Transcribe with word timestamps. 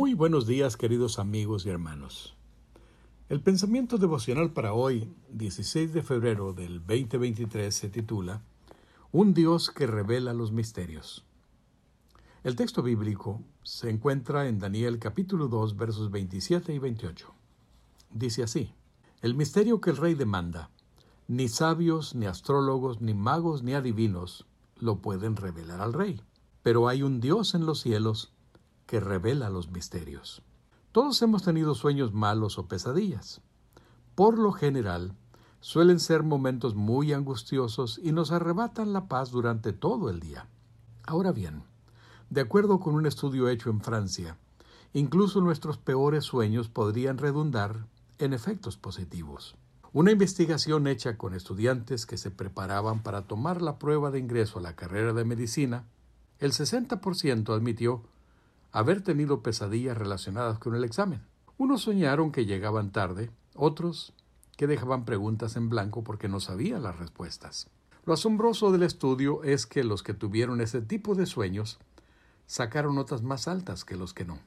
Muy 0.00 0.14
buenos 0.14 0.46
días 0.46 0.78
queridos 0.78 1.18
amigos 1.18 1.66
y 1.66 1.68
hermanos. 1.68 2.34
El 3.28 3.42
pensamiento 3.42 3.98
devocional 3.98 4.50
para 4.50 4.72
hoy, 4.72 5.12
16 5.28 5.92
de 5.92 6.02
febrero 6.02 6.54
del 6.54 6.78
2023, 6.78 7.74
se 7.74 7.90
titula 7.90 8.40
Un 9.12 9.34
Dios 9.34 9.70
que 9.70 9.86
revela 9.86 10.32
los 10.32 10.52
misterios. 10.52 11.26
El 12.44 12.56
texto 12.56 12.82
bíblico 12.82 13.42
se 13.62 13.90
encuentra 13.90 14.48
en 14.48 14.58
Daniel 14.58 14.98
capítulo 14.98 15.48
2 15.48 15.76
versos 15.76 16.10
27 16.10 16.72
y 16.72 16.78
28. 16.78 17.34
Dice 18.10 18.42
así, 18.42 18.72
El 19.20 19.34
misterio 19.34 19.82
que 19.82 19.90
el 19.90 19.98
rey 19.98 20.14
demanda, 20.14 20.70
ni 21.28 21.46
sabios, 21.48 22.14
ni 22.14 22.24
astrólogos, 22.24 23.02
ni 23.02 23.12
magos, 23.12 23.62
ni 23.62 23.74
adivinos 23.74 24.46
lo 24.76 25.02
pueden 25.02 25.36
revelar 25.36 25.82
al 25.82 25.92
rey. 25.92 26.22
Pero 26.62 26.88
hay 26.88 27.02
un 27.02 27.20
Dios 27.20 27.54
en 27.54 27.66
los 27.66 27.80
cielos 27.80 28.32
que 28.90 28.98
revela 28.98 29.50
los 29.50 29.70
misterios. 29.70 30.42
Todos 30.90 31.22
hemos 31.22 31.44
tenido 31.44 31.76
sueños 31.76 32.12
malos 32.12 32.58
o 32.58 32.66
pesadillas. 32.66 33.40
Por 34.16 34.36
lo 34.36 34.50
general, 34.50 35.14
suelen 35.60 36.00
ser 36.00 36.24
momentos 36.24 36.74
muy 36.74 37.12
angustiosos 37.12 38.00
y 38.02 38.10
nos 38.10 38.32
arrebatan 38.32 38.92
la 38.92 39.06
paz 39.06 39.30
durante 39.30 39.72
todo 39.72 40.10
el 40.10 40.18
día. 40.18 40.48
Ahora 41.06 41.30
bien, 41.30 41.62
de 42.30 42.40
acuerdo 42.40 42.80
con 42.80 42.96
un 42.96 43.06
estudio 43.06 43.48
hecho 43.48 43.70
en 43.70 43.80
Francia, 43.80 44.38
incluso 44.92 45.40
nuestros 45.40 45.78
peores 45.78 46.24
sueños 46.24 46.68
podrían 46.68 47.16
redundar 47.16 47.86
en 48.18 48.32
efectos 48.32 48.76
positivos. 48.76 49.54
Una 49.92 50.10
investigación 50.10 50.88
hecha 50.88 51.16
con 51.16 51.32
estudiantes 51.32 52.06
que 52.06 52.18
se 52.18 52.32
preparaban 52.32 53.04
para 53.04 53.22
tomar 53.22 53.62
la 53.62 53.78
prueba 53.78 54.10
de 54.10 54.18
ingreso 54.18 54.58
a 54.58 54.62
la 54.62 54.74
carrera 54.74 55.12
de 55.12 55.24
medicina, 55.24 55.84
el 56.40 56.50
60% 56.50 57.54
admitió 57.54 58.02
haber 58.72 59.02
tenido 59.02 59.42
pesadillas 59.42 59.96
relacionadas 59.96 60.58
con 60.58 60.74
el 60.74 60.84
examen. 60.84 61.22
Unos 61.58 61.82
soñaron 61.82 62.32
que 62.32 62.46
llegaban 62.46 62.92
tarde, 62.92 63.30
otros 63.54 64.12
que 64.56 64.66
dejaban 64.66 65.04
preguntas 65.04 65.56
en 65.56 65.68
blanco 65.68 66.04
porque 66.04 66.28
no 66.28 66.40
sabían 66.40 66.82
las 66.82 66.98
respuestas. 66.98 67.68
Lo 68.04 68.14
asombroso 68.14 68.72
del 68.72 68.82
estudio 68.82 69.42
es 69.42 69.66
que 69.66 69.84
los 69.84 70.02
que 70.02 70.14
tuvieron 70.14 70.60
ese 70.60 70.80
tipo 70.80 71.14
de 71.14 71.26
sueños 71.26 71.78
sacaron 72.46 72.94
notas 72.94 73.22
más 73.22 73.46
altas 73.46 73.84
que 73.84 73.96
los 73.96 74.14
que 74.14 74.24
no. 74.24 74.38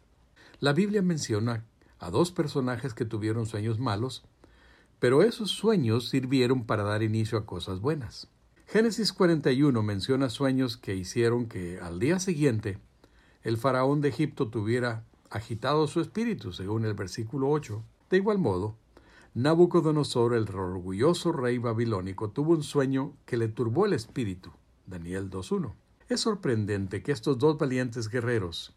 La 0.60 0.74
Biblia 0.74 1.02
menciona 1.02 1.66
a 2.00 2.10
dos 2.10 2.32
personajes 2.32 2.94
que 2.94 3.06
tuvieron 3.06 3.46
sueños 3.46 3.80
malos, 3.80 4.24
pero 5.00 5.24
esos 5.24 5.52
sueños 5.52 6.10
sirvieron 6.10 6.66
para 6.66 6.84
dar 6.84 7.04
inicio 7.04 7.38
a 7.38 7.46
cosas 7.46 7.80
buenas. 7.80 8.28
Génesis 8.68 9.14
41 9.14 9.84
menciona 9.84 10.30
sueños 10.30 10.78
que 10.78 10.96
hicieron 10.96 11.48
que 11.48 11.80
al 11.80 12.00
día 12.00 12.20
siguiente 12.20 12.80
el 13.44 13.58
faraón 13.58 14.02
de 14.02 14.10
Egipto 14.10 14.50
tuviera 14.50 15.04
agitado 15.30 15.88
su 15.88 16.00
espíritu, 16.00 16.54
según 16.54 16.86
el 16.86 16.94
versículo 16.94 17.50
8. 17.50 17.84
De 18.10 18.18
igual 18.18 18.38
modo, 18.38 18.76
Nabucodonosor, 19.34 20.36
el 20.36 20.48
orgulloso 20.50 21.32
rey 21.32 21.58
babilónico, 21.58 22.30
tuvo 22.30 22.54
un 22.54 22.64
sueño 22.64 23.14
que 23.26 23.36
le 23.36 23.48
turbó 23.48 23.86
el 23.86 23.94
espíritu. 23.94 24.52
Daniel 24.86 25.30
2.1. 25.30 25.74
Es 26.08 26.22
sorprendente 26.22 27.02
que 27.02 27.12
estos 27.12 27.40
dos 27.40 27.58
valientes 27.58 28.10
guerreros, 28.10 28.76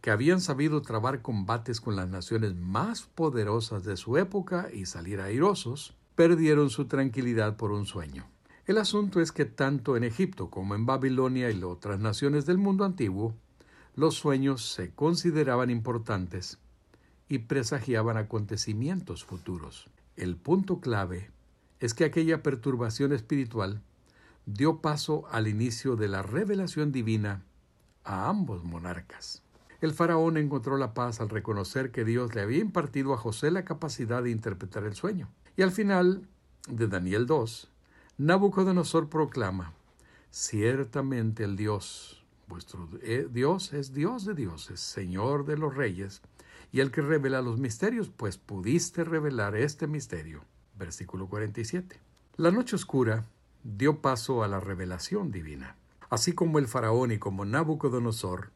que 0.00 0.10
habían 0.10 0.40
sabido 0.40 0.80
trabar 0.82 1.22
combates 1.22 1.80
con 1.80 1.96
las 1.96 2.08
naciones 2.08 2.54
más 2.54 3.02
poderosas 3.02 3.84
de 3.84 3.96
su 3.96 4.16
época 4.16 4.68
y 4.72 4.86
salir 4.86 5.20
airosos, 5.20 5.96
perdieron 6.14 6.70
su 6.70 6.86
tranquilidad 6.86 7.56
por 7.56 7.72
un 7.72 7.84
sueño. 7.84 8.26
El 8.66 8.78
asunto 8.78 9.20
es 9.20 9.32
que 9.32 9.46
tanto 9.46 9.96
en 9.96 10.04
Egipto 10.04 10.50
como 10.50 10.74
en 10.74 10.86
Babilonia 10.86 11.50
y 11.50 11.62
otras 11.64 11.98
naciones 11.98 12.46
del 12.46 12.58
mundo 12.58 12.84
antiguo, 12.84 13.34
los 13.94 14.14
sueños 14.14 14.72
se 14.72 14.90
consideraban 14.90 15.70
importantes 15.70 16.58
y 17.28 17.38
presagiaban 17.38 18.16
acontecimientos 18.16 19.24
futuros. 19.24 19.88
El 20.16 20.36
punto 20.36 20.80
clave 20.80 21.30
es 21.78 21.94
que 21.94 22.04
aquella 22.04 22.42
perturbación 22.42 23.12
espiritual 23.12 23.82
dio 24.46 24.80
paso 24.80 25.26
al 25.30 25.48
inicio 25.48 25.96
de 25.96 26.08
la 26.08 26.22
revelación 26.22 26.92
divina 26.92 27.42
a 28.04 28.28
ambos 28.28 28.64
monarcas. 28.64 29.42
El 29.80 29.92
faraón 29.92 30.36
encontró 30.36 30.76
la 30.76 30.92
paz 30.92 31.20
al 31.20 31.30
reconocer 31.30 31.90
que 31.90 32.04
Dios 32.04 32.34
le 32.34 32.42
había 32.42 32.58
impartido 32.58 33.14
a 33.14 33.16
José 33.18 33.50
la 33.50 33.64
capacidad 33.64 34.22
de 34.22 34.30
interpretar 34.30 34.84
el 34.84 34.94
sueño. 34.94 35.28
Y 35.56 35.62
al 35.62 35.72
final 35.72 36.28
de 36.68 36.86
Daniel 36.86 37.26
2, 37.26 37.70
Nabucodonosor 38.18 39.08
proclama, 39.08 39.72
ciertamente 40.30 41.44
el 41.44 41.56
Dios 41.56 42.19
Vuestro 42.50 42.88
eh, 43.02 43.28
Dios 43.30 43.72
es 43.72 43.94
Dios 43.94 44.24
de 44.24 44.34
dioses, 44.34 44.80
Señor 44.80 45.46
de 45.46 45.56
los 45.56 45.76
reyes, 45.76 46.20
y 46.72 46.80
el 46.80 46.90
que 46.90 47.00
revela 47.00 47.42
los 47.42 47.60
misterios, 47.60 48.10
pues 48.10 48.38
pudiste 48.38 49.04
revelar 49.04 49.54
este 49.54 49.86
misterio. 49.86 50.44
Versículo 50.76 51.28
47. 51.28 52.00
La 52.38 52.50
noche 52.50 52.74
oscura 52.74 53.24
dio 53.62 54.00
paso 54.00 54.42
a 54.42 54.48
la 54.48 54.58
revelación 54.58 55.30
divina. 55.30 55.76
Así 56.08 56.32
como 56.32 56.58
el 56.58 56.66
faraón 56.66 57.12
y 57.12 57.18
como 57.18 57.44
Nabucodonosor, 57.44 58.50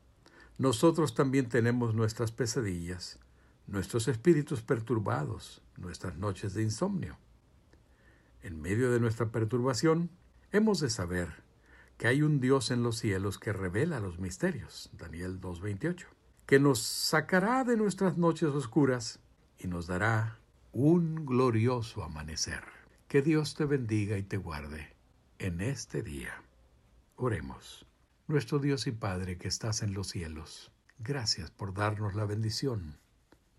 nosotros 0.59 1.15
también 1.15 1.49
tenemos 1.49 1.95
nuestras 1.95 2.33
pesadillas, 2.33 3.21
nuestros 3.69 4.09
espíritus 4.09 4.61
perturbados, 4.63 5.63
nuestras 5.77 6.17
noches 6.17 6.53
de 6.55 6.65
insomnio. 6.65 7.17
En 8.43 8.61
medio 8.61 8.91
de 8.91 8.99
nuestra 8.99 9.27
perturbación, 9.27 10.11
hemos 10.51 10.81
de 10.81 10.91
saber 10.91 11.45
que 11.97 12.09
hay 12.09 12.23
un 12.23 12.41
Dios 12.41 12.71
en 12.71 12.83
los 12.83 12.99
cielos 12.99 13.39
que 13.39 13.53
revela 13.53 14.01
los 14.01 14.19
misterios, 14.19 14.91
Daniel 14.93 15.41
2.28, 15.41 16.07
que 16.47 16.59
nos 16.59 16.81
sacará 16.81 17.65
de 17.65 17.77
nuestras 17.77 18.19
noches 18.19 18.51
oscuras 18.51 19.21
y 19.59 19.69
nos 19.69 19.87
dará 19.87 20.39
un 20.73 21.25
glorioso 21.25 22.03
amanecer. 22.03 22.65
Que 23.09 23.23
Dios 23.23 23.55
te 23.55 23.65
bendiga 23.65 24.19
y 24.19 24.23
te 24.23 24.37
guarde 24.37 24.95
en 25.39 25.61
este 25.61 26.03
día. 26.03 26.43
Oremos. 27.17 27.87
Nuestro 28.27 28.59
Dios 28.59 28.87
y 28.87 28.93
Padre 28.93 29.37
que 29.37 29.49
estás 29.49 29.83
en 29.83 29.93
los 29.93 30.09
cielos, 30.09 30.73
gracias 30.99 31.51
por 31.51 31.75
darnos 31.75 32.15
la 32.15 32.25
bendición 32.25 32.99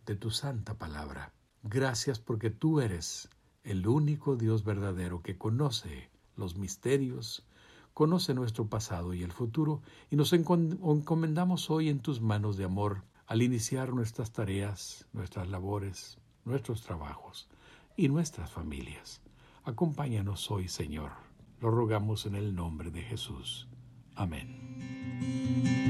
de 0.06 0.16
tu 0.16 0.32
santa 0.32 0.74
palabra. 0.74 1.32
Gracias 1.64 2.20
porque 2.20 2.50
tú 2.50 2.82
eres 2.82 3.30
el 3.64 3.88
único 3.88 4.36
Dios 4.36 4.64
verdadero 4.64 5.22
que 5.22 5.38
conoce 5.38 6.10
los 6.36 6.58
misterios 6.58 7.46
conoce 7.96 8.34
nuestro 8.34 8.68
pasado 8.68 9.14
y 9.14 9.24
el 9.24 9.32
futuro 9.32 9.82
y 10.12 10.18
nos 10.18 10.34
encomendamos 10.34 11.70
hoy 11.70 11.88
en 11.88 12.00
tus 12.00 12.20
manos 12.20 12.58
de 12.58 12.66
amor 12.66 13.04
al 13.26 13.42
iniciar 13.42 13.94
nuestras 13.94 14.34
tareas, 14.34 15.08
nuestras 15.14 15.48
labores, 15.48 16.18
nuestros 16.44 16.82
trabajos 16.82 17.48
y 17.96 18.10
nuestras 18.10 18.52
familias. 18.52 19.22
Acompáñanos 19.64 20.52
hoy, 20.52 20.68
Señor. 20.68 21.12
Lo 21.62 21.72
rogamos 21.72 22.26
en 22.26 22.36
el 22.36 22.54
nombre 22.54 22.92
de 22.92 23.02
Jesús. 23.02 23.70
Amén. 24.14 25.85